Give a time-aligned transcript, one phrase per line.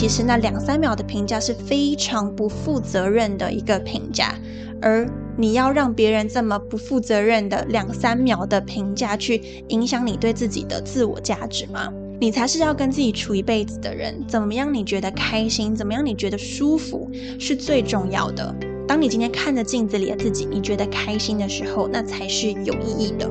[0.00, 4.34] 其实那两三秒的评价是非常不负责任的一个评价，
[4.80, 11.92] 而你要让别人这么不负责任的两三秒的评价去影响你对自己的自我价值吗？
[12.18, 14.72] 你才是要跟自己处一辈子的人，怎么样？
[14.72, 16.04] 你觉得开心，怎么样？
[16.04, 17.06] 你觉得舒服
[17.38, 18.56] 是最重要的。
[18.88, 23.30] 当你今天看着镜子里的自己，你觉得开心的时候，那才是有意义的。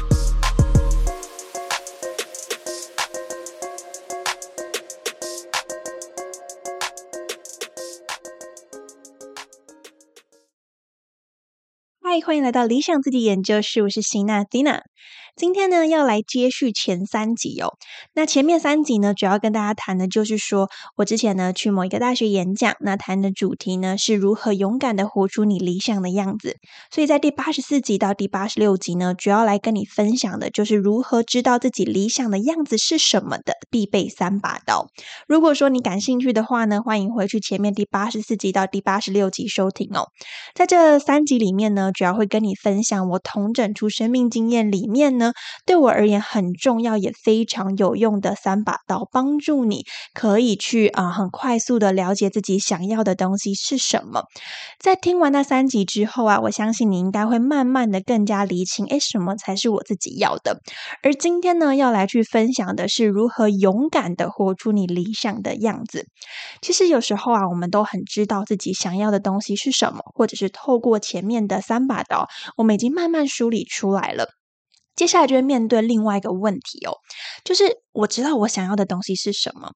[12.13, 14.81] 嗨，欢迎来到理想自己研究室，我是辛娜 Dina。
[15.35, 17.73] 今天呢，要来接续前三集哦。
[18.13, 26.57] 那前面三集呢，主要跟大家谈的就是说我之前呢去某一个大学演讲，那谈的主题呢是如何勇敢的活出你理想的样子。
[26.91, 34.87] 所以在第八十四集到第八十六集呢，主要来跟你分享的就是如何知道自己理想的样子是什么的必备三把刀。
[35.27, 40.09] 如果说你感兴趣的话呢，欢迎回去前面第八十四集到第八十六集收听哦。
[40.53, 45.20] 在这三集里面呢，主要会跟你分享我同整出生命经验里面。
[45.21, 45.31] 呢，
[45.65, 54.23] 对我而言很重要也非常有用的三把刀，帮助你可以去啊很快速的了解自己想要的东西是什么。
[54.79, 60.59] 在听完那三集之后啊，我相信你应该会慢慢的更加理清，哎，什么才是我自己要的。
[61.03, 66.07] 而今天呢，要来去分享的是如何勇敢的活出你理想的样子。
[66.61, 74.40] 其实有时候啊，我们都很知道自己想要的东西是什么，或者是透过前面的三把刀，我们已经慢慢梳理出来了。
[75.01, 76.93] 接下来就会面对另外一个问题哦，
[77.43, 79.71] 就是我知道我想要的东西是什么，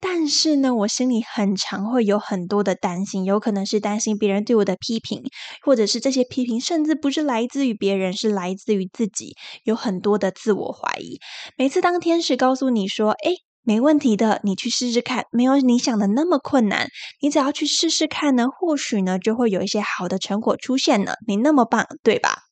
[0.00, 5.22] 但是呢，我心里很常会有很多的担心，有可能是担心别人对我的批评，
[5.66, 11.18] 或者是这些批评甚至不是来自于别人，是来自于自己，有很多的自我怀疑。
[11.58, 13.32] 每次当天使告诉你说：“哎，
[13.62, 16.88] 没问题的，你去试试看，没有你想的那么困难，
[17.20, 21.16] 你只要去试试看呢，或许呢就会有一些好的成果出现呢。
[21.26, 22.44] 你那么棒，对吧？”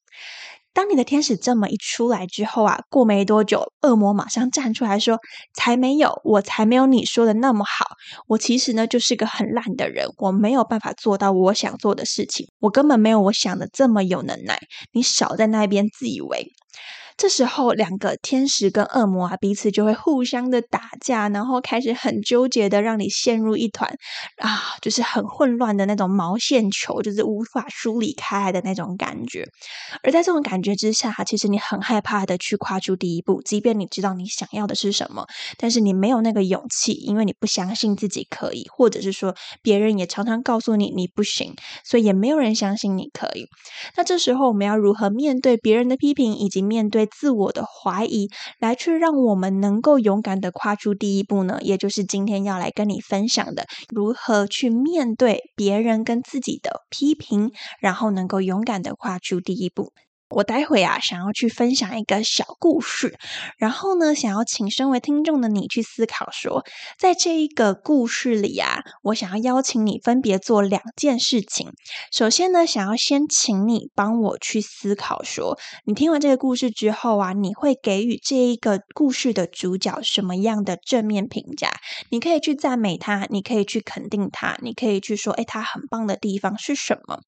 [0.78, 5.18] 当你的天使这么一出来之后啊，过没多久，恶魔马上站出来说
[5.52, 7.96] ：“才没有，我才没有你说的那么好。
[8.28, 14.60] 我其实呢就是个很烂的人，我没有办法做到我想做的事情，我根本没有我想的这么有能耐。
[14.92, 16.52] 你少在那边自以为。”
[17.18, 23.92] 这时候，两个天使跟恶魔啊，彼此就会互相的打架，然后开始很纠结的，让你陷入一团
[24.36, 29.44] 啊，就是很混乱的那种毛线球，就是无法梳理开来的那种感觉。
[30.04, 41.52] 而在这种感觉之下，其实你很害怕的去跨出第一步，即便你知道你想要的是什么，但是你没有那个勇气，因为你不相信自己可以，或者是说别人也常常告诉你你不行，
[41.84, 43.48] 所以也没有人相信你可以。
[43.96, 47.07] 那这时候我们要如何面对别人的批评，以及面对？
[47.08, 48.28] 自我的怀疑，
[48.60, 51.58] 来去让我们能够勇敢的跨出第一步呢？
[51.62, 59.92] 也就是今天要来跟你分享的，如何去面对别人跟自己的批评，然后能够勇敢的跨出第一步。
[60.30, 63.18] 我待会啊，想要去分享一个小故事，
[63.56, 66.64] 然后呢，想要请身为听众的你去思考说，
[66.98, 71.72] 在这一个故事里啊，我想要邀请你分别做两件事情。
[72.12, 81.72] 首先呢，想要先请你帮我去思考说，你听完这个故事之后啊，你会给予这一个故事的主角什么样的正面评价？
[82.10, 87.20] 你可以去赞美他，你可以去肯定他，你可以去说，哎，他很棒的地方是什么？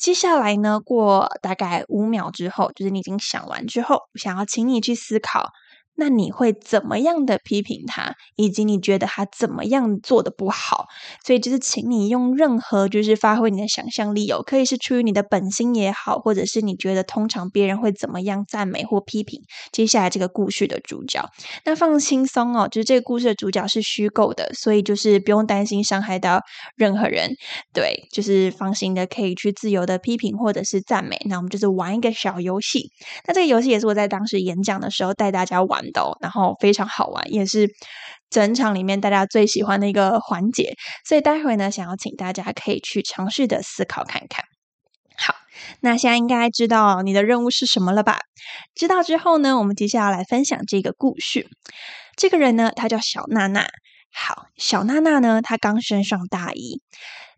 [0.00, 0.80] 接下来呢？
[0.80, 5.50] 过大概五秒之后，就是你已经想完之后，想要请你去思考。
[5.96, 10.86] 那你会怎么样的批评他，以及你觉得他怎么样做的不好？
[11.26, 19.42] 所以就是请你用任何就是发挥你的想象力哦，可以是出于你的本心也好，或者是你觉得通常别人会怎么样赞美或批评
[19.72, 21.22] 接下来这个故事的主角。
[21.66, 26.40] 那放轻松哦，就是这个故事的主角是虚构的，所以就是不用担心伤害到
[26.76, 27.30] 任何人。
[27.74, 31.18] 对，就是放心的可以去自由的批评或者是赞美。
[31.28, 32.90] 那我们就是玩一个小游戏。
[33.26, 35.89] 那这个游戏也是我在当时演讲的时候带大家玩。
[36.20, 37.68] 然后非常好玩，也是
[38.30, 40.74] 整场里面大家最喜欢的一个环节，
[41.06, 44.44] 所以待会呢，想要请大家可以去尝试的思考看看。
[45.16, 45.34] 好，
[45.80, 48.20] 那现在应该知道你的任务是什么了吧？
[48.74, 51.46] 知道之后呢，我们接下来来分享这个故事。
[52.16, 53.66] 这个人呢，他叫小娜娜。
[54.12, 56.82] 好，小娜娜呢，她刚升上大一。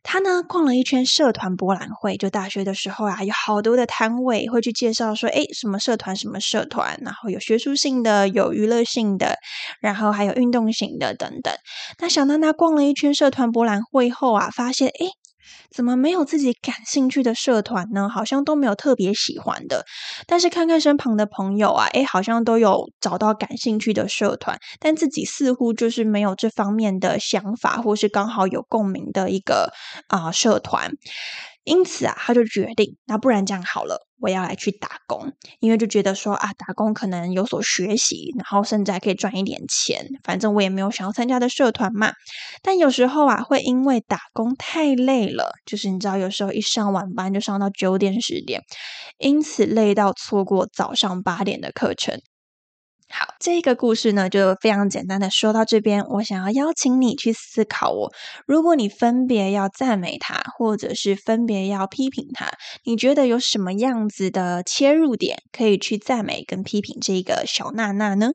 [0.03, 9.39] 他呢逛了一圈社团博览会，就大学的时候啊，有好多的摊位会去介绍说，哎，什么社团什么社团，然后有学术性的，有娱乐性的，
[9.81, 11.55] 然后还有运动型的等等。
[11.99, 15.22] 那小娜娜逛了一圈社团博览会后啊，发现，哎。
[15.71, 18.09] 怎么没有自己感兴趣的社团呢？
[18.09, 19.85] 好像都没有特别喜欢的。
[20.27, 29.73] 但是看看身旁的朋友啊，诶，好像都有找到感兴趣的社团，但自己似乎就是没有这方面的想法，或是刚好有共鸣的一个
[30.09, 30.93] 啊社团。
[31.65, 40.05] 因此啊，他就决定，那不然这样好了，我要来去打工，因为就觉得说啊，打工可能有所学习，然后甚至还可以赚一点钱。
[40.25, 42.13] 反正我也没有想要参加的社团嘛。
[42.63, 48.61] 但有时候啊，会因为打工太累了，就是你知道，有时候一上晚班就上到九点十点，
[49.19, 52.21] 因此累到错过早上八点的课程。
[53.15, 56.03] 好，这个故事呢，就非常简单的说到这边。
[56.09, 58.11] 我想要邀请你去思考：我
[58.47, 62.51] 如果你分别要赞美他，或者是分别要批评他，
[62.85, 68.31] 你觉得有什么样子的切入点可以去赞美跟批评这个小娜娜呢？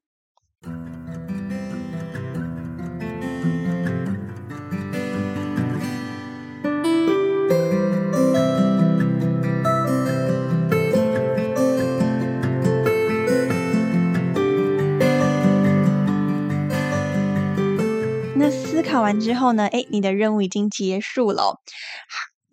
[18.77, 21.59] 思考完之后呢，哎，你的任务已经结束了。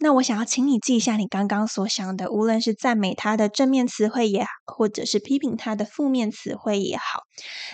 [0.05, 7.23] 那我想要请你记一下你刚刚所想的，无论是赞美他的正面词汇也好，或者是批评他的负面词汇也好，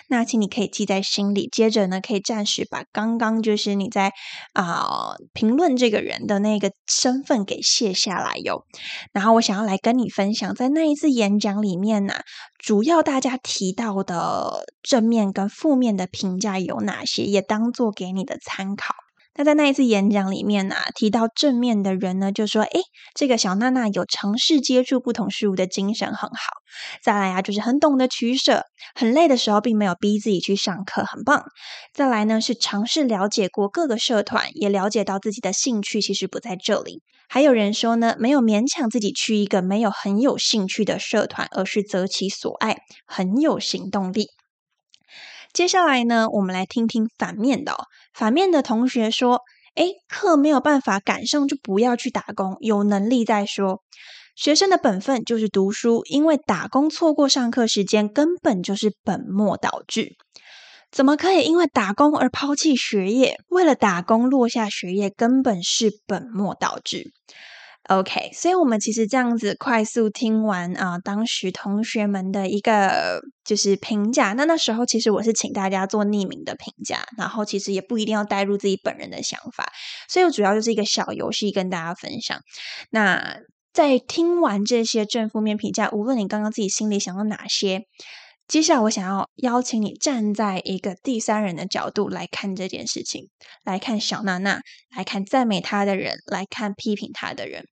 [0.08, 1.48] 那请你可以记在心里。
[1.50, 4.12] 接着呢，可以暂时把刚刚就是你在
[4.52, 8.64] 啊评论这个人的那个身份给卸下来哟。
[9.12, 12.14] 然后我想要来跟你分享，在那一次演讲里面呢。
[12.58, 17.24] 主要大家提到的正面跟负面的评价有哪些？
[17.24, 18.94] 也当做给你的参考。
[19.40, 22.82] 那在那一次演讲里面呢，提到正面的人呢，就说：“诶，
[23.14, 26.36] 这个小娜娜有尝试接触不同事物的精神很好。
[27.02, 28.64] 再来啊，就是很懂得取舍，
[28.94, 31.42] 很累的时候并没有逼自己去上课，很棒。
[31.94, 37.00] 再来呢，是尝试了解过各个社团，也了解到自己的兴趣其实不在这里。
[37.26, 42.76] 还有人说呢，没有勉强自己去一个没有很有兴趣的社团，而是择其所爱，
[43.06, 44.26] 很有行动力。”
[45.52, 47.76] 接下来呢，我们来听听反面的。
[48.14, 49.40] 反面的同学说
[49.74, 53.80] ：“哎，课没有办法赶上，就不要去打工，有能力再说。
[54.36, 60.12] 学生的本分就是读书，因为打工错过上课时间，根本就是本末倒置。
[60.92, 63.36] 怎么可以因为打工而抛弃学业？
[63.48, 67.10] 为了打工落下学业，根本是本末倒置。”
[67.90, 74.32] OK，所以我们其实这样子快速听完啊，当时同学们的一个就是评价。
[74.34, 79.72] 那那时候其实我是请大家做匿名的评价，然后其实也不一定要带入自己本人的想法，
[80.08, 82.40] 所以我主要就是一个小游戏跟大家分享。
[82.90, 83.38] 那
[83.72, 87.82] 在听完这些正负面评价，无论你刚刚自己心里想到哪些，
[88.46, 93.30] 接下来我想要邀请你站在一个第三人的角度来看这件事情，
[93.64, 94.60] 来看小娜娜，
[94.96, 97.64] 来看赞美她的人，来看批评她的人。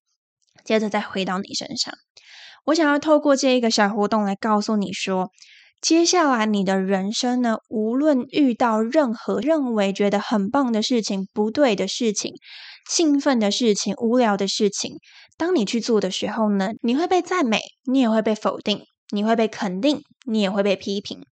[0.68, 1.94] 接着再回到你身上，
[2.66, 5.30] 我想要透过这一个小活动来告诉你说，
[5.80, 12.34] 接下来你的人生呢，无论遇到任何认为觉得很棒的事情、不对的事情、
[12.86, 14.96] 兴奋的事情、无聊的事情，
[15.38, 17.60] 当你去做的时候呢，你会被赞美，
[17.90, 21.24] 你也会被否定，你会被肯定，你也会被批评。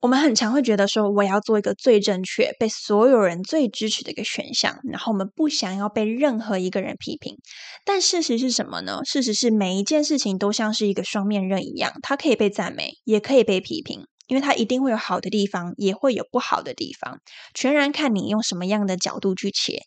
[0.00, 7.36] 我们很常会觉得说，我要做一个最正确、被所有人最支持的一个选项，然后我们不想要被任何一个人批评。
[7.84, 9.00] 但事实是什么呢？
[9.04, 17.18] 事实是每一件事情都像是一个双面刃一样，它可以被赞美，也可以被批评，因为它一定会有好的地方，也会有不好的地方，
[17.52, 19.80] 全然看你用什么样的角度去切。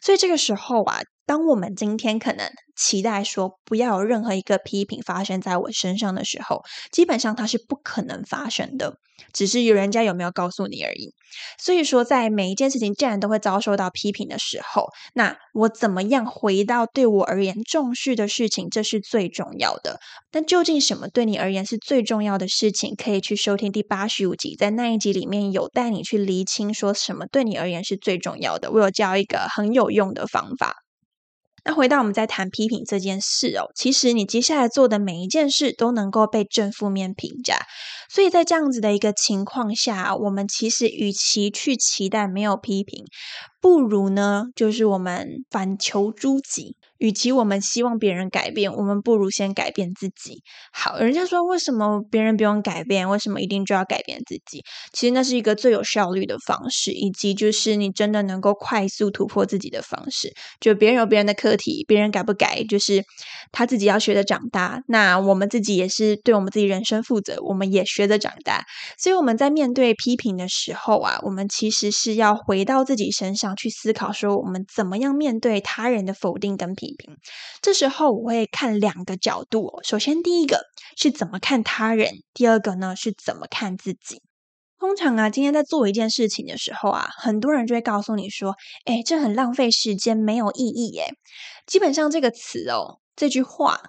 [0.00, 1.00] 所以这个时候啊。
[1.26, 8.94] 当我们今天可能期待说不要有任何一个批评发生在我身上的时候，基本上它是不可能发生的，
[9.32, 11.12] 只是有人家有没有告诉你而已。
[11.58, 19.98] 所以说，在每一件事情既然都会遭受到批评的时候，那我怎么样回到对我而言重视的事情，这是最重要的。
[20.30, 28.70] 但究竟什么对你而言是最重要的事情，可以去收听第八十五集，在那一集里面有带你去厘清说什么对你而言是最重要的。
[28.70, 30.85] 我有教一个很有用的方法。
[31.66, 37.58] 那回到我们在谈批评这件事哦，其实你接下来做的每一件事都能够被正负面评价，
[38.08, 43.04] 所以在这样子的一个情况下，我们其实与其去期待没有批评，
[43.60, 50.42] 不如呢，就是我们反求诸己，与其我们希望别人改变，我们不如先改变自己。
[50.72, 54.62] 好，人家说为什么别人不用改变，为什么一定就要改变自己？
[54.92, 60.32] 其实那是一个最有效率的方式，以及就是你真的能够快速突破自己的方式。
[60.60, 63.04] 就别人有别人的课题，别人改不改，就是
[63.52, 64.82] 他自己要学着长大。
[64.88, 68.64] 那我们自己也是对我们自己人生负责，我们也学着长大。
[68.98, 76.85] 所以我们在面对批评的时候啊，我们其实是要回到自己身上去思考，说我们怎么样面对他人的否定跟批。
[77.62, 79.80] 这时候我会看两个角度。
[79.82, 80.60] 首先，第一个
[80.96, 84.22] 是怎么看他人；第二个呢是怎么看自己。
[84.78, 91.14] 通常啊，今天在做一件事情的时候啊，很多人就会告诉你说：“哎，这很浪费时间，没有意义。”耶，
[91.66, 93.80] 基本上这个词哦，这句话，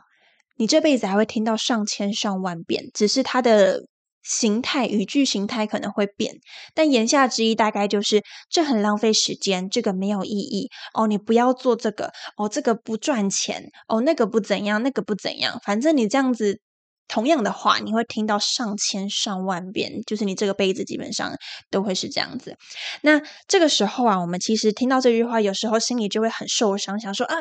[0.55, 3.85] 你这辈子还会听到上千上万遍，只是它的。
[4.27, 6.35] 形态语句形态可能会变，
[6.73, 16.59] 但言下之意大概就是这很浪费时间，这个没有意义哦，你不要做这个哦，这个不赚钱哦，那个不怎样，那个不怎样，反正你这样子
[17.07, 21.33] 同样的话，你会听到上千上万遍，就是你这个辈子基本上
[21.71, 22.57] 都会是这样子。
[23.01, 27.35] 那这个时候啊，我们其实听到这句话，有时候心里就会很受伤，想说啊。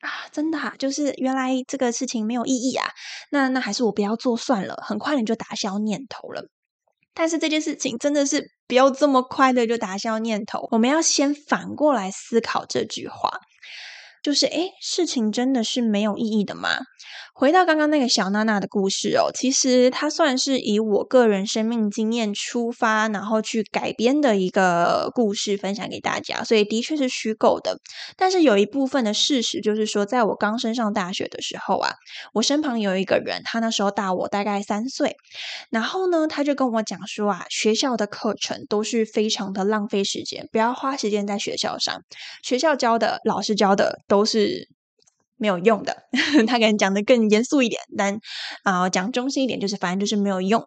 [0.00, 2.90] 啊，真的，啊就是原来这个事情没有意义啊，
[3.30, 4.82] 那那还是我不要做算了。
[4.86, 6.44] 很快你就打消念头了，
[7.14, 13.30] 但是这件事情真的是不要这么快的就打消念头，我们要先反过来思考这句话。
[14.20, 16.70] 就是诶，事情真的是没有意义的吗？
[17.38, 27.78] 回到刚刚那个小娜娜的故事哦，其实它算是以我个人生命经验出发，然后去改编的一个故事，分享给大家，所以的确是虚构的。
[28.16, 31.92] 但是有一部分的事实就是说，在我刚升上大学的时候啊，
[32.32, 35.14] 我身旁有一个人，他那时候大我大概三岁，
[35.70, 42.02] 然后呢，他就跟我讲说啊，学校的课程都是非常的浪费时间，不要花时间在学校上，
[42.42, 44.00] 学校教的老师教的。
[44.08, 44.66] 都是
[45.38, 45.96] 没有用的，
[46.46, 48.18] 他可能讲的更严肃一点，但
[48.64, 50.62] 啊讲中性一点，就是反正就是没有用。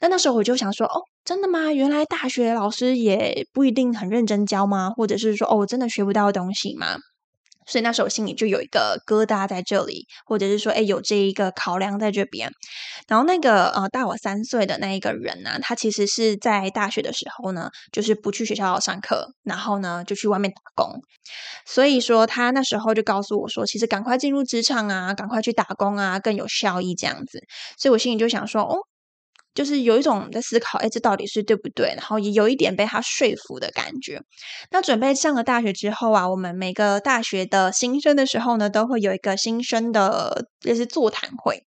[0.00, 1.72] 那那时候我就想说，哦，真的吗？
[1.72, 4.90] 原来大学老师也不一定很认真教吗？
[4.96, 6.96] 或者是说，哦，我真的学不到东西吗？
[7.70, 12.50] 所以那时候心里就有一个疙瘩在这里，或者是说，哎，有这一个考量在这边。
[13.06, 21.00] 然后那个呃大我三岁的那一个人呢，他其实是在大学的时候呢，就是不去学校上课，然后呢就去外面打工。
[21.64, 27.40] 所以说他那时候就告诉我说，其实赶快进入职场啊，赶快去打工啊，更有效益这样子。
[27.78, 28.89] 所以我心里就想说，哦。
[29.54, 31.92] 就是有一种在思考，哎，这到底是对不对？
[31.96, 34.20] 然后也有一点被他说服的感觉。
[34.70, 41.62] 那准备上了大学之后啊，我们每个大学的新生的时候呢，都会有一个新生的就是座谈会。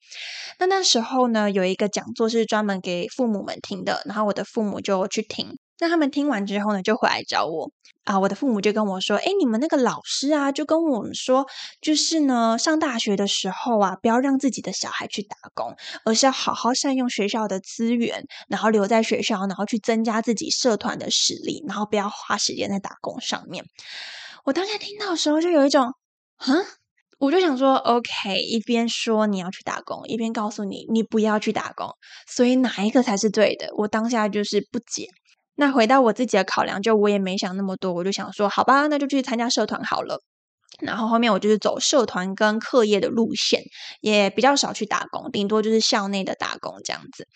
[0.59, 5.57] 那那时候呢，有一个讲座是专门给父母们听的，然后我的父母就去听。
[5.83, 7.69] 那他们听完之后呢，就回来找我
[8.05, 8.17] 啊。
[8.17, 11.45] 我的父母就跟我说：“哎，你们那个老师啊，就跟我们说，
[11.81, 15.75] 就是呢，上大学的时候啊，不要让自己的小孩去打工，
[16.05, 23.65] 而是要好好善用学校的资源，然后留在学校，然后去增加自己社团的实力，然后不要花时间在打工上面。”
[24.45, 25.93] 我当下听到的时候，就有一种，
[26.47, 26.65] 嗯，
[27.19, 31.89] 我就想说，OK，一边说你要去打工，一边告诉你你不要去打工，
[32.25, 33.67] 所以哪一个才是对的？
[33.75, 35.09] 我当下就是不解。
[35.55, 40.21] 那回到我自己的考量，就我也没想那么多，我就想说，好吧，那就去参加社团好了。
[40.79, 43.61] 然后后面我就是走社团跟课业的路线，
[44.01, 47.27] 也比较少去打工，顶多就是校内的打工这样子。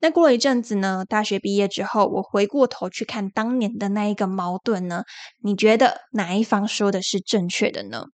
[0.00, 5.04] 那过了一阵子呢，大学毕业之后，我回过头去看当年的那一个矛盾呢，
[5.42, 8.04] 你觉得哪一方说的是正确的呢？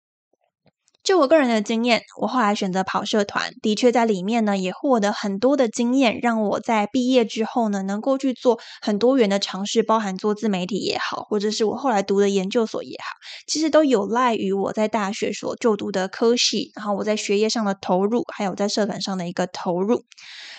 [1.05, 13.17] 就我个人的经验，我后来选择跑社团，的确在里面呢也获得很多的经验，让我在毕业之后呢能够去做很多元的尝试，包含做自媒体也好，或者是我后来读的研究所也好，
[13.49, 20.05] 其实都有赖于我在大学所就读的科系，然后我在学业上的投入，还有在社团上的一个投入。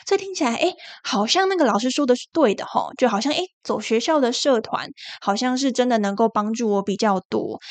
[0.05, 0.73] 这听起来，哎，
[1.03, 4.89] 好像那个老师说的是对的哈，就好像哎，走学校的社团，
[5.21, 7.61] 好像是真的能够帮助我比较多。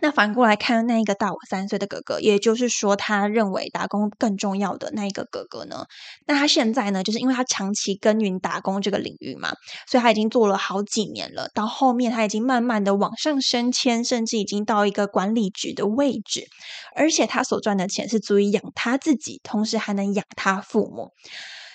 [0.00, 5.86] 那反过来看，那一个大我三岁的哥哥，也就是说，他认为打工更重要的那一个哥哥呢？
[6.26, 9.52] 那他现在呢，就是因为他长期耕耘打工这个领域嘛，
[9.88, 11.48] 所以他已经做了好几年了。
[11.54, 16.46] 到后面，他已经慢慢的往上升迁，甚至已经到一个管理职的位置，
[16.94, 21.10] 而且他所赚的钱是足以养他自己，同时还能养他父母。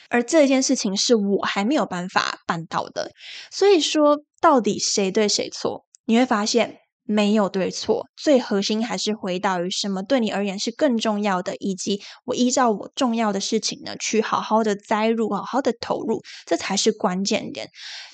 [0.09, 3.11] 而这件事情是我还没有办法办到的。
[3.49, 5.85] 所以说，到底谁对谁错？
[6.05, 6.77] 你会发现。
[7.03, 17.69] 没有对错，最核心还是回到于什么对你而言是更重要的，以及我依照我重要的事情呢，去好好的栽入，好好的投入，这才是关键点。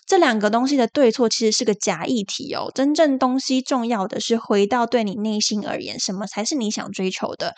[0.06, 7.56] 这两个东西的对错其实是个假议题哦，真正东西重要的是回到对你内心而言，什么才是你想追求的。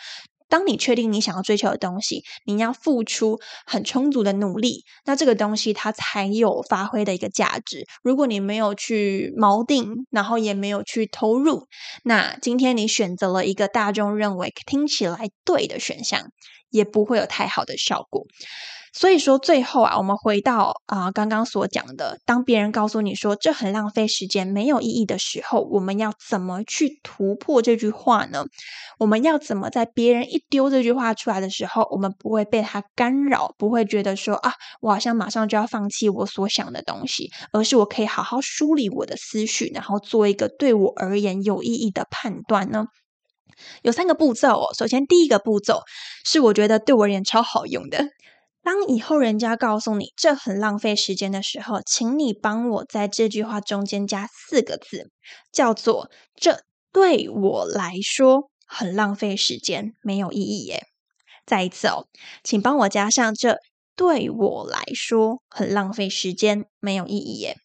[0.50, 7.86] 当你确定你想要追求的东西，你要付出很充足的努力，那这个东西它才有发挥的一个价值。
[8.02, 11.68] 如果你没有去锚定，然后也没有去投入，
[12.04, 16.30] 那今天你选择了一个大众认为听起来对的选项，
[16.68, 18.26] 也不会有太好的效果。
[18.92, 28.44] 所以说，最后啊，我们回到啊刚刚所讲的，当别人告诉你说这很浪费时间、没有意义的时候，我们要怎么去突破这句话呢？
[28.98, 42.86] 我们要怎么在别人一丢这句话出来的时候，我们不会被他干扰，不会觉得说啊，我好像马上就要放弃我所想的东西，而是我可以好好梳理我的思绪，然后做一个对我而言有意义的判断呢？
[43.82, 44.74] 有三个步骤哦。
[44.76, 45.82] 首先，第一个步骤
[46.24, 48.04] 是我觉得对我而言超好用的。
[48.62, 55.10] 当以后人家告诉你这很浪费时间的时候，请你帮我在这句话中间加四个字，
[55.50, 56.60] 叫做“这
[56.92, 60.84] 对我来说很浪费时间，没有意义耶”。
[61.46, 62.06] 再一次哦，
[62.44, 63.56] 请帮我加上“这
[63.96, 67.56] 对我来说很浪费时间，没有意义耶”。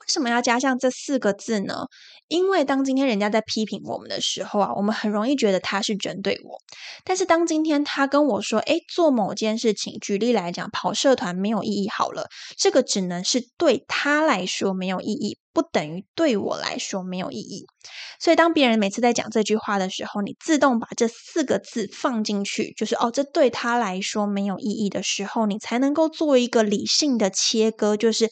[0.00, 1.86] 为什么要加上这四个字呢？
[2.28, 6.58] 因为当今天人家在批评我们的时候啊，我们很容易觉得他是针对我。
[7.04, 17.64] 但是当今天他跟我说：“诶，做某件事情，举例来讲，跑社团没有意义。”好了，这个只能是对他来说没有意义，不等于对我来说没有意义。
[18.20, 28.28] 所以当别人每次在讲这句话的时候，你自动把这四个字放进去，就是哦，这对他来说没有意义的时候，你才能够做一个理性的切割，就是。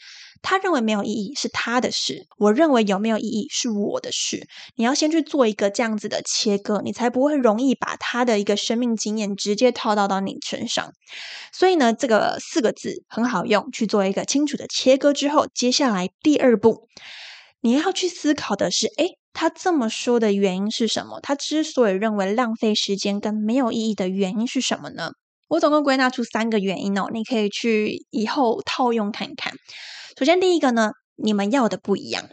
[0.49, 4.47] 他认为没有意义是他的事，我认为有没有意义是我的事。
[4.77, 10.93] 你要先去做一个这样子的切割，你才不会容易把他的一个生命经验直接套到到你身上。
[11.53, 16.87] 所以呢，这个四个字很好用，去做一个清楚的切割之后，接下来第二步，
[17.61, 21.19] 你要去思考的是：诶，他这么说的原因是什么？
[21.21, 25.11] 他之所以认为浪费时间跟没有意义的原因是什么呢？
[25.49, 29.53] 我总共归纳出三个原因哦，你可以去以后套用看看。
[30.19, 32.31] 首先，第一个呢，你们要的不一样。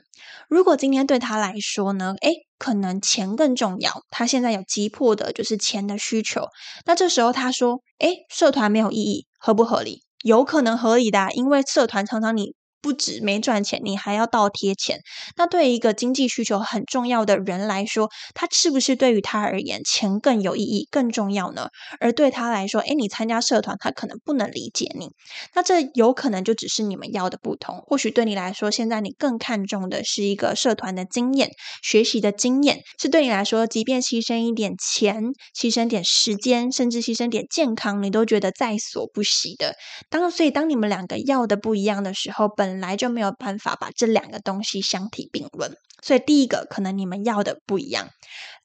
[0.48, 6.46] 如果今天对他来说呢，诶，可能钱更重要，他现在有急迫的就是钱的需求。
[6.86, 10.02] 那这时候他说，诶，社团没有意义，合不合理？
[10.24, 12.56] 有可能合理的，因为社团常常你。
[12.84, 15.00] 不止没赚钱，你还要倒贴钱。
[15.38, 21.69] 那对于一个经济需求很重要的人来说，他是不是对于他而言钱更有意义、更重要呢？
[22.02, 25.10] 而对他来说，诶，你参加社团，他可能不能理解你。
[25.56, 27.78] 那这有可能就只是你们要的不同。
[27.88, 35.24] 或许对你来说，现在你更看重的是一个社团的经验、学习的经验，是对你来说，即便牺牲一点钱、
[35.58, 39.76] 牺牲点时间，甚至牺牲点健康，你都觉得在所不惜的。
[40.10, 48.10] 当所以，当你们两个要的不一样的时候，本本来就没有办法把这两个东西相提并论，所以第一个可能你们要的不一样，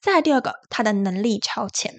[0.01, 1.93] 再第二个，他的能力超前。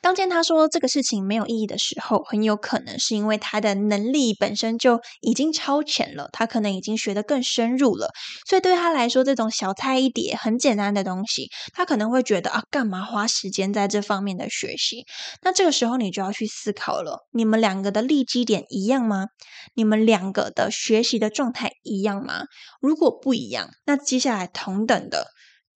[0.00, 8.10] 当见他说这个事情没有意义的时候，很有可能是因为他的能力本身就已经超前了，他可能已经学得更深入了，
[8.48, 15.04] 所以对他来说，这种小菜一碟、很简单的东西，他可能会觉得啊，干嘛花时间在这方面的学习？
[15.42, 19.26] 那这个时候你就要去思考了：你们两个的立基点一样吗？
[19.74, 22.44] 你们两个的学习的状态一样吗？
[22.80, 25.26] 如果不一样，那接下来同等的。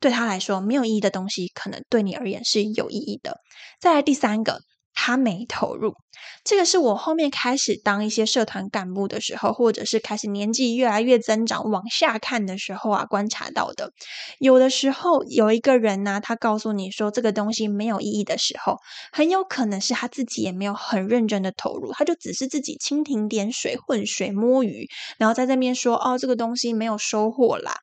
[0.02, 3.38] 对他来说没有意义的东西，可能对你而言是有意义的。
[3.80, 4.60] 再来第三个，
[4.92, 5.94] 他没投入。
[6.44, 13.92] 这个是我后面开始当一些社团干部的时候，或者是开始年纪越来越增长往下看的时候啊，观察到的。
[14.38, 18.78] 有的时候有一个人呢，他告诉你说这个东西没有意义的时候，
[19.12, 27.76] 很有可能是他自己也没有很认真的投入，他就只是自己蜻蜓点水、浑水摸鱼，然后在这边说哦，这个东西没有收获啦。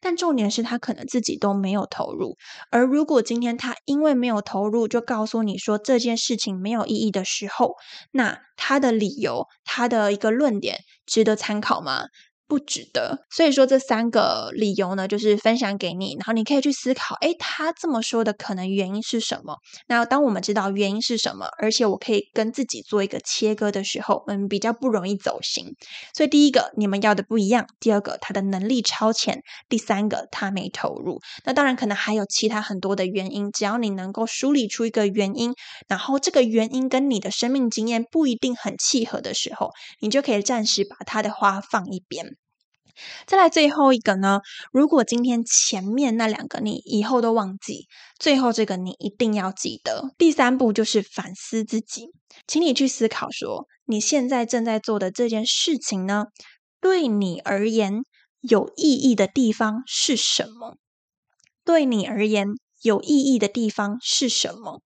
[0.00, 2.36] 但重点是他可能自己都没有投入，
[2.70, 7.71] 而如果今天他因为没有投入，就告诉你说这件事情没有意义的时候，
[8.10, 12.06] 那他的理由，他的一个论点值得参考吗？
[12.52, 19.56] 不值得，所以说这三个理由呢，就是分享给你，然后你可以去思考，诶，他这么说的可能原因是什么？
[19.88, 25.64] 那当我们知道原因是什么，而且我可以跟自己做一个切割的时候，嗯，比较不容易走心。
[26.14, 29.38] 所以第一个，你们要的不一样；第二个，他的能力超前；
[29.70, 31.22] 第三个，他没投入。
[31.46, 35.54] 那当然可能还有其他很多的原因，只要你能够梳理出一个原因，
[35.88, 42.36] 然后这个原因跟你的生命经验不一定很契合的时候，你就可以暂时把他的话放一边。
[43.26, 44.40] 再来最后一个呢，
[44.72, 50.10] 如果今天前面那两个你以后都忘记，最后这个你一定要记得。
[50.18, 52.08] 第三步就是反思自己，
[52.46, 56.26] 请你去思考说，你现在正在做的这件事情呢，
[56.80, 58.04] 对你而言
[58.40, 60.76] 有意义的地方是什么？
[61.64, 62.48] 对你而言
[62.82, 64.82] 有意义的地方是什么？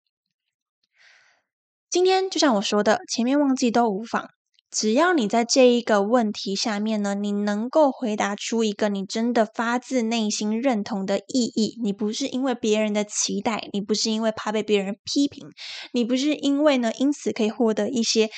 [1.88, 4.28] 今天就像我说的，前面忘记都无妨。
[4.76, 15.48] 只要你在这一个问题下面呢，你能够回答出一个你真的发自内心认同的意义，你不是因为别人的期待，你不是因为怕被别人批评，
[15.94, 18.28] 你不是因为呢因此可以获得一些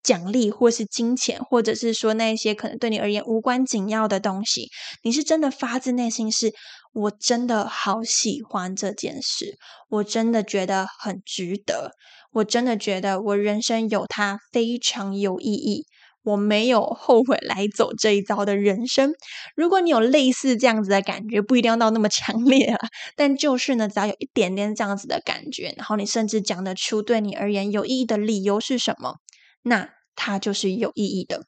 [0.00, 4.68] 奖励或是金钱，或者是说那些可能对你而言无关紧要的东西，
[5.02, 6.52] 你是真的发自内心是，
[6.92, 9.56] 我真的好喜欢这件事，
[9.88, 11.92] 我真的觉得很值得。
[12.32, 15.86] 我真的觉得我人生有它非常有意义，
[16.22, 19.12] 我没有后悔来走这一遭的人生。
[19.56, 29.14] 如果你有类似这样子的感觉，不一定要到那么强烈啊，但就是呢，只要有一点点这样子的感觉，然后你甚至讲得出对你而言有意义的理由是什么，
[29.62, 31.44] 那它就是有意义的。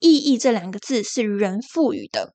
[0.00, 2.34] 意义这两个字是人赋予的。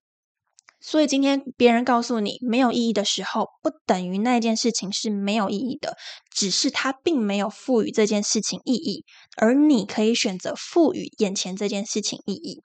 [0.82, 5.98] 所以今天别人告诉你没有意义的时候，不等于那件事情是没有意义的，
[6.34, 9.04] 只是它并没有赋予这件事情意义，
[9.38, 12.62] 而你可以选择赋予眼前这件事情意义。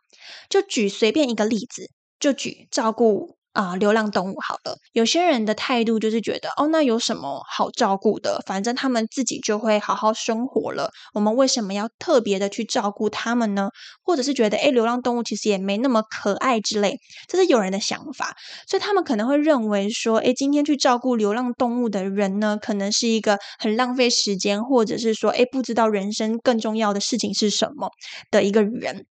[0.48, 3.36] 就举随便一个例子，就举照顾。
[3.54, 4.76] 啊，流浪动物好了。
[4.92, 8.42] 有些人的态度就是觉得，哦，那有什么好照顾的？
[8.46, 10.90] 反正他们自己就会好好生活了。
[11.14, 13.70] 我们为什么要特别的去照顾他们呢？
[14.02, 18.34] 或者是觉得，哎，流浪动物其实也没那么可爱之类，这是有人的想法。
[18.66, 27.90] 所以他们可能会认为说，哎，今天去照顾流浪动物的人呢，可能是一个很浪费时间，或者是说，哎，不知道人生更重要的事情是什么
[28.32, 29.06] 的一个人。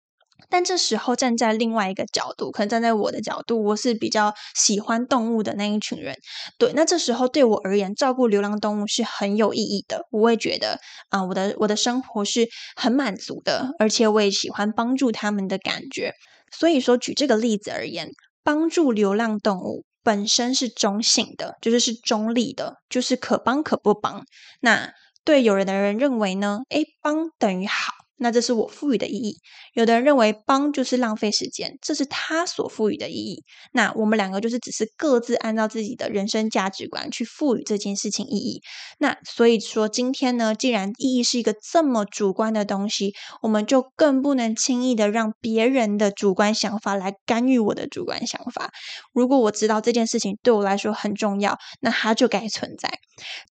[0.52, 6.14] 但这时候站在另外一个角度，可能站在我的角度，我是比较喜欢动物的那一群人。
[6.58, 10.06] 对，那这时候对我而言，照顾流浪动物是很有意义的。
[10.10, 16.12] 我会觉得啊，我的我的生活是很满足的，而且我也喜欢帮助他们的感觉。
[16.54, 18.10] 所以说，举这个例子而言，
[18.44, 24.22] 帮助流浪动物本身是中性的，就是是中立的，就是可帮可不帮。
[24.60, 24.92] 那
[25.24, 26.58] 对有人的人认为呢？
[26.68, 28.01] 诶，帮等于好。
[28.22, 29.36] 那这是我赋予的意义。
[29.74, 33.42] 有的人认为帮就是浪费时间，这是他所赋予的意义。
[33.72, 38.62] 那我们两个就是只是各自按照自己的人生价值观去赋予这件事情意义。
[38.98, 48.70] 那所以说今天呢，既然意义是一个这么主观的东西，我们就更不能轻易的让别人的主观想法来干预我的主观想法。
[49.12, 52.88] 如果我知道这件事情对我来说很重要，那它就该存在。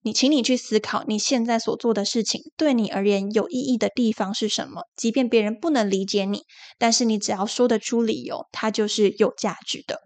[0.04, 4.61] 你，请你去思考你现在所做的事情对你而言有意义的地方是什么。
[4.62, 4.84] 什么？
[4.96, 6.44] 即便别人不能理解你，
[6.78, 10.02] 但是你只要说得出理由，它就是有价值的。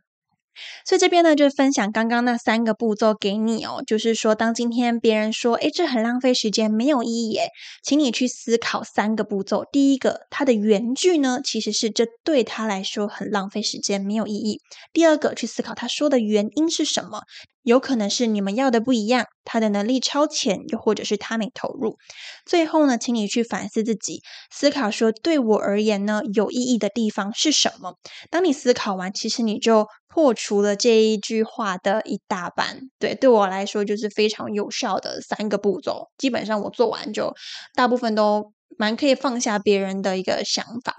[0.85, 3.83] 所以这边呢，就分享刚刚那三个步骤给你哦。
[3.85, 7.49] 就是说，当今天别人说“诶，这很浪费时间，没有意义”，诶，
[7.83, 9.65] 请你去思考三个步骤。
[9.69, 14.61] 第一个，它的原句呢，其实是这对他来说很浪费时间，没有意义。
[14.93, 17.23] 第二个，去思考他说的原因是什么。
[17.65, 21.97] 有可能是你们要的不一样，他的能力超前，又或者是他没投入。
[22.45, 27.95] 最后呢，请你去反思自己，思考说对我而言呢，有意义的地方是什么？
[28.29, 32.81] 当你思考完，其实你就破除了这一句话的一大半。
[32.99, 36.09] 对，对我来说就是非常有效的三个步骤。
[36.19, 37.33] 基本上我做完就
[37.73, 40.93] 大部分都蛮可以放下别人的一个想法。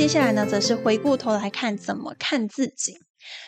[0.00, 2.98] 接下来呢，则是回过头来看怎么看自己。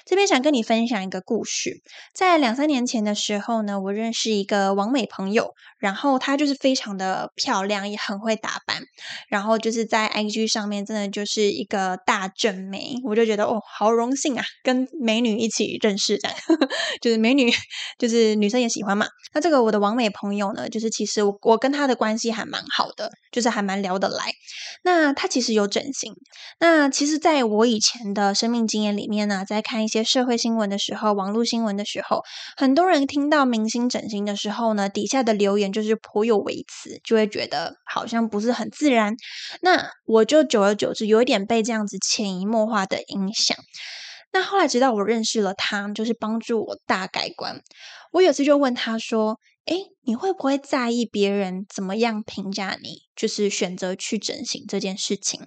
[0.04, 1.80] 这边想跟你分享一个故事，
[2.14, 8.82] 在两三年前的时候呢，我认识一个网美朋友，然后她就是非常的漂亮，也很会打扮，
[9.28, 16.37] 然后就是在 IG 上面真的就是一个大正妹，我就觉得哦，好荣幸啊，跟美女一起认识这样，
[17.00, 17.52] 就是美女
[17.98, 19.06] 就是女生也喜欢嘛。
[19.35, 24.32] 那这个我的网美朋友呢，就是其实我我跟她的关系还蛮好的，就是还蛮聊得来。
[24.85, 26.14] 那她其实有整形，
[26.61, 32.20] 那其实在我以前的生命经验里面呢，在看看一些社会新闻的时候，网络新闻的时候，
[32.58, 39.16] 很多人听到明星整形的时候呢，底下的留言就是颇有微词，就会觉得好像不是很自然。
[39.62, 43.56] 那我就久而久之有一点被这样子潜移默化的影响。
[44.30, 47.62] 那后来直到我认识了他，就是帮助我大改观。
[48.12, 52.98] 我有次就问他说：“哎，你会不会在意别人怎么样评价你？
[53.16, 55.40] 就是选择去整形这件事情，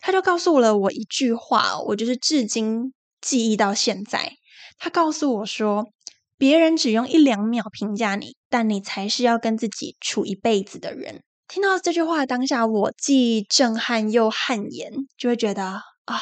[0.00, 4.34] 他就告诉了我一句话，我就是至今记忆到现在。
[4.78, 5.86] 他告诉我说，
[6.36, 11.22] 别人只用一两秒评价你，但你才是要跟自己处一辈子的人。
[11.48, 15.64] 听到这句话当下，我既震撼又汗颜，就会觉得
[16.04, 16.20] 啊，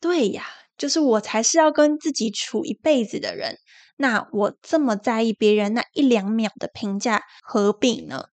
[0.00, 0.46] 对呀，
[0.78, 3.58] 就是我才是要跟自己处一辈子的人。
[3.96, 8.26] 那我这么在意别人那一两秒的评价，何必呢？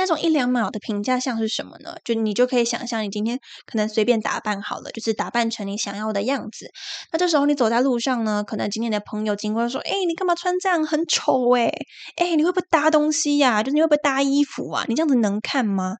[0.00, 1.94] 那种一两秒的评价像是什么呢？
[2.04, 6.70] 就你就可以想象，你今天可能随便打扮好了，就是打扮成你想要的样子。
[7.12, 10.84] 那这时候你走在路上呢，可能今天的朋友经过说：“哎，你干嘛穿这样？
[10.86, 11.70] 很丑哎！
[12.16, 13.62] 哎，你会不会搭东西呀？
[13.62, 14.84] 就是你会不会搭衣服啊？
[14.88, 15.96] 你这样子能看吗？”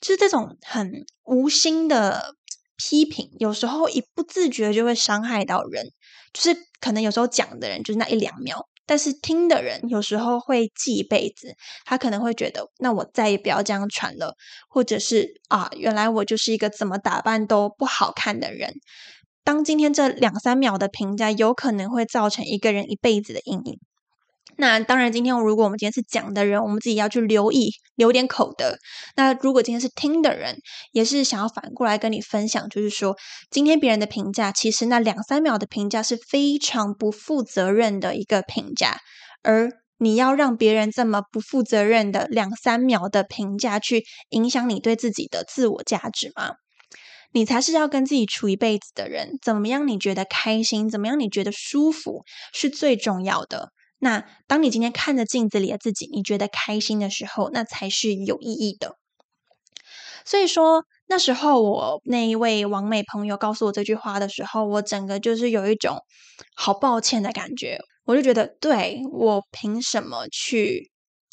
[0.00, 2.34] 就是这种很无心的
[2.76, 5.84] 批评，有时候一不自觉就会伤害到人。
[6.32, 8.69] 就是可能有时候讲的人就是那一两秒。
[8.90, 14.34] 但是听的人有时候会记一辈子，他可能会觉得，那我再也不要这样传了，
[14.68, 18.74] 或者是啊，原来我就是一个怎么打扮都不好看的人。
[19.44, 23.78] 当今天这两三秒的评价，有可能会造成一个人一辈子的阴影。
[24.60, 28.76] 那当然，今天如果我们今天是讲的人，我们自己要去留意，留点口德。
[29.16, 30.58] 那如果今天是听的人，
[30.92, 33.16] 也是想要反过来跟你分享，就是说，
[33.50, 38.98] 今天别人的评价，其实那两三秒的评价是非常不负责任的一个评价。
[39.42, 46.56] 而你要让别人这么不负责任的两三秒的评价，去影响你对自己的自我价值吗？
[47.32, 49.88] 你才是要跟自己处一辈子的人，怎么样？
[49.88, 50.90] 你觉得开心？
[50.90, 51.18] 怎么样？
[51.18, 53.70] 你觉得舒服是最重要的。
[54.00, 58.96] 那当你今天看着镜子里的自己，你觉得开心的时候，那才是有意义的。
[60.24, 65.98] 所以说，那时候我那一位王美朋友告诉我这句话的时候，我整个就是有一种
[66.56, 67.78] 好抱歉的感觉。
[68.04, 70.90] 我就觉得，对我凭什么去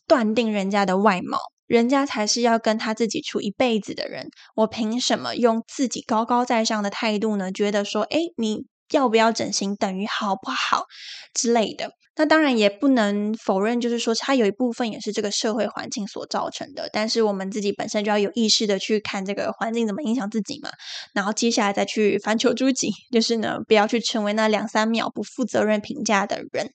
[0.08, 1.40] 断定人家的外貌？
[1.66, 7.52] 人家才是要跟他自己处一辈子的人，我凭什么用自己高高在上的态度呢？
[7.52, 10.86] 觉得说，哎，你要不要整形等于好不好
[11.34, 11.92] 之类的？
[12.20, 16.90] 那当然也不能否认，就是说它有一部分也是这个社会环境所造成的。
[16.92, 20.72] 但是我们自己本身就要有意识的去看这个环境怎么影响自己嘛，
[21.14, 26.72] 然后接下来再去反求诸己，就是呢不要去成为那两三秒不负责任评价的人。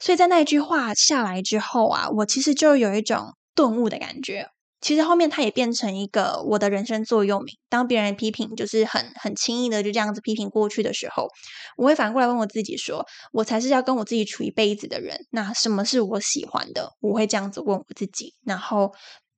[0.00, 4.48] 所以在那一句话下来之后啊，我其实就有一种顿悟的感觉。
[4.82, 7.56] 其实后面它也变成一个我的人生座右铭。
[7.70, 11.28] 当别人批评，就是很很轻易的就这样子批评过去的时候，
[11.76, 15.16] 我会反过来问我自己：说我才是要跟我自己处一辈子的人。
[15.30, 16.90] 那什么是我喜欢的？
[17.00, 18.34] 我会这样子问我自己。
[18.44, 18.92] 然后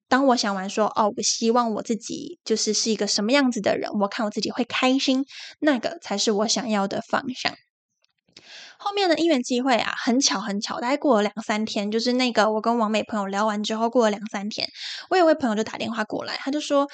[0.09, 3.91] 当我想完说：哦，我希望我自己就是是一个什么样子的人？
[4.01, 5.25] 我看我自己会开心，
[5.61, 7.55] 那个才是我想要的方向。
[8.79, 14.69] 后面的因缘机会啊，很巧很巧，大概过了两三天，就是那个我跟王美朋友聊完之后，过了两三天，
[15.11, 16.87] 我有位朋友就打电话过来，他就说，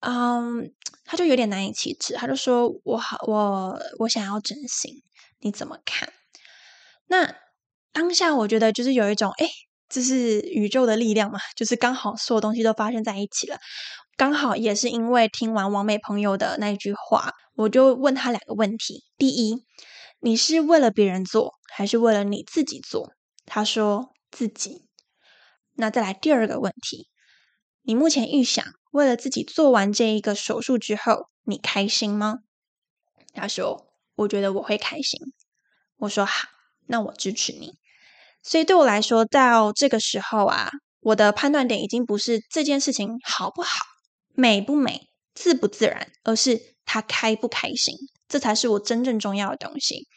[0.00, 0.72] 嗯，
[1.04, 5.02] 他就有点难以启齿，他就说我好，我我想要整形，
[5.40, 6.12] 你怎么看？
[7.06, 7.34] 那
[7.92, 9.46] 当下我觉得就是有一种，哎，
[9.88, 13.58] 这是宇宙的力量嘛，就是刚好所有东西都发生在一起了，
[14.16, 19.64] 刚好也是因为听完王美朋友的那一句话，我就问他两个问题，第一。
[20.24, 23.12] 你是为了别人做，还是为了你自己做？
[23.44, 24.86] 他说自己。
[25.74, 27.08] 那再来第二个问题，
[27.82, 32.36] 你目前预想为了自己做完这一个手术之后，你开心吗？
[33.34, 35.18] 他说，我觉得我会开心。
[35.96, 36.46] 我说好，
[36.86, 37.72] 那我支持你。
[38.44, 43.70] 所以对我来说，到这个时候啊，我的判断点已经不是这件事情好不好、
[44.34, 47.96] 美不美、自不自然，而是他开不开心。
[48.32, 50.08] 这才是我真正重要的东西。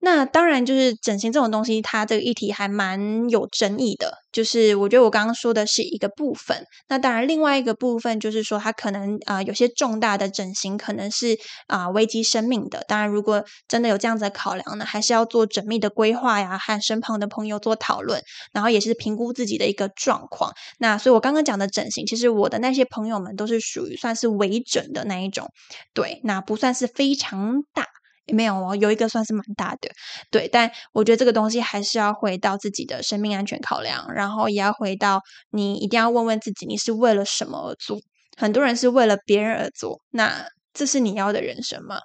[0.00, 4.18] 那当然，就是整形这种东西，它这个议题还蛮有争议的。
[4.30, 12.84] 就是我觉得我刚刚说的是一个部分，那当然另外一个部分就是说，它可能啊有些重大的整形可能是啊危及生命的。
[12.86, 20.52] 当然，如果真的有这样子的考量呢，还是要做缜密的规划呀，和身旁的朋友做讨论，然后也是评估自己的一个状况。
[20.78, 25.48] 那所以我刚刚讲的整形，其实我的那些朋友们都是属于算是微整的那一种，
[25.94, 27.97] 对，那不算是非常大。
[28.32, 29.90] 没有哦，有一个算是蛮大的，
[30.30, 37.98] 对，但我觉得这个东西还是要回到自己的生命安全考量，然后也要回到你一定要问问自己，你是为了什么而做？
[38.36, 42.00] 很多人是为了别人而做，那这是你要的人生吗？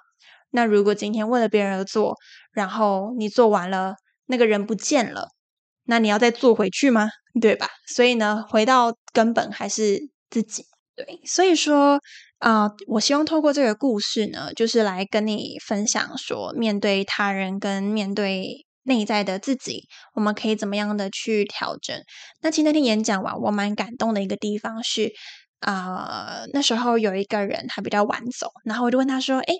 [0.50, 2.16] 那如果今天为了别人而做，
[2.52, 3.94] 然后你做完了，
[4.26, 5.28] 那个人不见了，
[5.84, 7.08] 那你要再做回去吗？
[7.40, 7.68] 对吧？
[7.86, 10.64] 所以呢，回到根本还是自己。
[10.96, 12.00] 对，所以说。
[12.44, 21.98] 啊，我希望透过这个故事呢，就是来跟你分享说，面对他人跟面对内在的自己，我们可以怎么样的去调整？
[22.42, 25.10] 那其实那天演讲完，我蛮感动的一个地方是，
[25.60, 29.54] 啊，那时候有一个人他比较晚走，然后我就问他说：“哎。”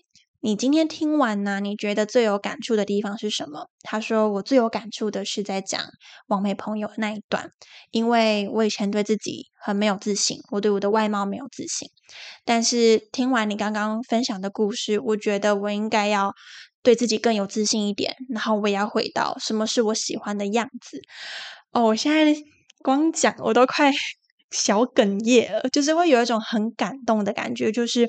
[0.44, 1.58] 你今天听完呢？
[1.58, 3.70] 你觉得最有感触的地方是什么？
[3.80, 5.80] 他说：“我最有感触的是在讲
[6.26, 7.48] 王美朋友那一段，
[7.90, 11.88] 因为我以前对自己很没有自信，我对我的外貌没有自信。
[12.44, 16.34] 但是听完你刚刚分享的故事，我觉得我应该要
[16.82, 21.00] 对自己更有自信一点，然后我也要回到什么是我喜欢的样子。
[21.72, 22.38] 哦，我现在
[22.82, 23.90] 光讲我都快
[24.52, 28.06] 小哽咽了，就是会有一种很感动的感觉，就是。”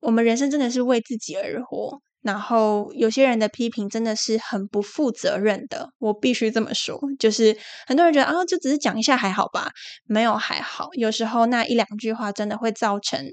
[0.00, 6.98] 我们人生真的是为自己而活，然后有些人的批评真的是很不负责任的，我必须这么说。
[7.18, 9.70] 就是很多人觉得啊，就只是讲一下还好吧，
[10.04, 10.88] 没有还好。
[10.92, 13.24] 有时候那一两句话真的会造成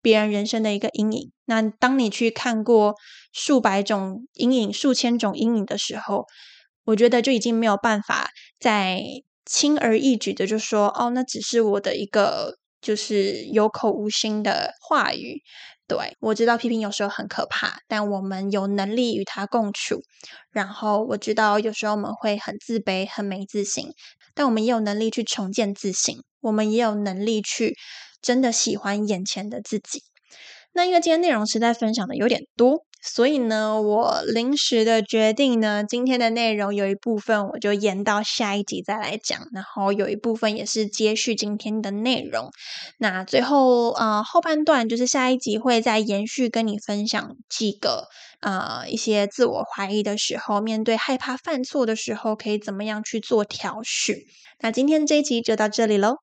[0.00, 1.30] 别人人生的一个阴影。
[1.44, 2.94] 那当你去看过
[3.32, 6.26] 数百种阴影、数千种阴影的时候，
[6.84, 9.00] 我觉得就已经没有办法再
[9.44, 15.42] 轻而易举的就说哦，那只是我的一个就是有口无心的话语。
[15.92, 20.00] 对，我知道批评有时候很可怕，但我们有能力与它共处。
[20.50, 23.88] 然后我知道有时候我们会很自卑、很没自信，
[24.34, 26.16] 但我们也有能力去重建自信。
[26.40, 27.76] 我们也有能力去
[28.22, 30.02] 真的喜欢眼前的自己。
[30.72, 32.86] 那因为今天内容实在分享的有点多。
[33.02, 42.50] 所以呢，我临时的决定呢，今天的内容有一部分我就延到下一集再来讲，然后有一部分也是接续今天的内容。
[42.98, 48.06] 那最后呃后半段就是下一集会再延续跟你分享几个
[48.40, 54.18] 呃一些自我怀疑的时候，面对害怕犯错的时候可以怎么样去做调试。
[54.60, 56.18] 那今天这一集就到这里喽。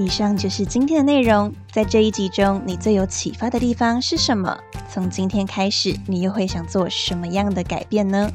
[0.00, 1.52] 以上就是今天的内容。
[1.70, 4.58] 在这一集中，你最有启发的地方是什么？
[4.90, 8.30] 从今天开始，你又会想做什么样的改变呢？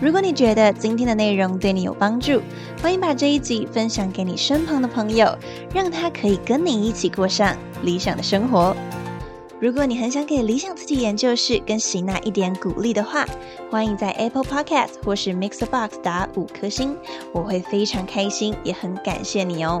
[0.00, 2.42] 如果你觉得今天的内容对你有帮助，
[2.82, 5.32] 欢迎把这一集分享给你身旁的朋友，
[5.72, 8.76] 让他可以跟你一起过上理想的生活。
[9.60, 13.24] 如果你很想给理想自己研究室跟喜娜一点鼓励的话，
[13.70, 16.96] 欢迎在 Apple Podcast 或是 Mixbox 打五颗星，
[17.32, 19.80] 我会非常开心，也很感谢你哦。